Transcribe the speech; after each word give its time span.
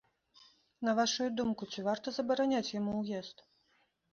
На 0.87 0.95
вашую 0.99 1.27
думку, 1.41 1.67
ці 1.73 1.85
варта 1.89 2.07
забараняць 2.17 2.73
яму 2.79 2.99
ўезд? 3.03 3.45